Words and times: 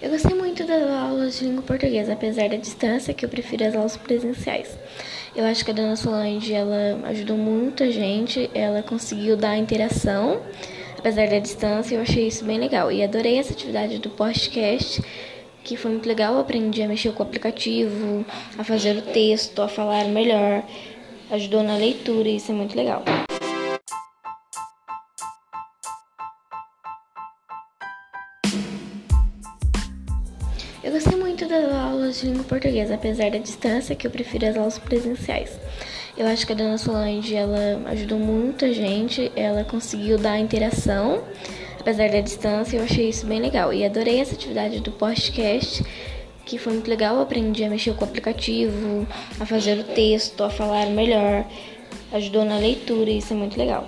Eu 0.00 0.10
gostei 0.10 0.36
muito 0.36 0.62
das 0.64 0.82
aulas 0.90 1.38
de 1.38 1.46
língua 1.46 1.62
portuguesa, 1.62 2.12
apesar 2.12 2.50
da 2.50 2.56
distância, 2.56 3.14
que 3.14 3.24
eu 3.24 3.30
prefiro 3.30 3.64
as 3.64 3.74
aulas 3.74 3.96
presenciais. 3.96 4.78
Eu 5.34 5.44
acho 5.46 5.64
que 5.64 5.70
a 5.70 5.74
dona 5.74 5.96
Solange, 5.96 6.52
ela 6.52 7.00
ajudou 7.08 7.36
muita 7.36 7.90
gente, 7.90 8.50
ela 8.52 8.82
conseguiu 8.82 9.38
dar 9.38 9.56
interação, 9.56 10.42
apesar 10.98 11.28
da 11.28 11.38
distância, 11.38 11.94
eu 11.94 12.02
achei 12.02 12.28
isso 12.28 12.44
bem 12.44 12.58
legal. 12.58 12.92
E 12.92 13.02
adorei 13.02 13.38
essa 13.38 13.54
atividade 13.54 13.98
do 13.98 14.10
podcast, 14.10 15.02
que 15.64 15.78
foi 15.78 15.90
muito 15.92 16.06
legal, 16.06 16.34
eu 16.34 16.40
aprendi 16.40 16.82
a 16.82 16.88
mexer 16.88 17.12
com 17.12 17.22
o 17.22 17.26
aplicativo, 17.26 18.24
a 18.58 18.64
fazer 18.64 18.98
o 18.98 19.02
texto, 19.02 19.62
a 19.62 19.68
falar 19.68 20.04
melhor, 20.04 20.62
ajudou 21.30 21.62
na 21.62 21.76
leitura, 21.76 22.28
e 22.28 22.36
isso 22.36 22.52
é 22.52 22.54
muito 22.54 22.76
legal. 22.76 23.02
Eu 30.86 30.92
gostei 30.92 31.18
muito 31.18 31.48
das 31.48 31.74
aulas 31.74 32.20
de 32.20 32.28
língua 32.28 32.44
portuguesa, 32.44 32.94
apesar 32.94 33.28
da 33.28 33.38
distância, 33.38 33.96
que 33.96 34.06
eu 34.06 34.10
prefiro 34.10 34.46
as 34.46 34.56
aulas 34.56 34.78
presenciais. 34.78 35.50
Eu 36.16 36.28
acho 36.28 36.46
que 36.46 36.52
a 36.52 36.54
dona 36.54 36.78
Solange, 36.78 37.34
ela 37.34 37.82
ajudou 37.86 38.20
muita 38.20 38.72
gente, 38.72 39.32
ela 39.34 39.64
conseguiu 39.64 40.16
dar 40.16 40.38
interação, 40.38 41.24
apesar 41.80 42.08
da 42.08 42.20
distância, 42.20 42.76
eu 42.76 42.84
achei 42.84 43.08
isso 43.08 43.26
bem 43.26 43.40
legal. 43.40 43.72
E 43.72 43.84
adorei 43.84 44.20
essa 44.20 44.36
atividade 44.36 44.78
do 44.78 44.92
podcast, 44.92 45.84
que 46.44 46.56
foi 46.56 46.74
muito 46.74 46.88
legal, 46.88 47.16
eu 47.16 47.22
aprendi 47.22 47.64
a 47.64 47.68
mexer 47.68 47.92
com 47.96 48.04
o 48.04 48.08
aplicativo, 48.08 49.08
a 49.40 49.44
fazer 49.44 49.80
o 49.80 49.82
texto, 49.82 50.44
a 50.44 50.50
falar 50.50 50.86
melhor, 50.86 51.44
ajudou 52.12 52.44
na 52.44 52.58
leitura, 52.58 53.10
isso 53.10 53.32
é 53.32 53.36
muito 53.36 53.58
legal. 53.58 53.84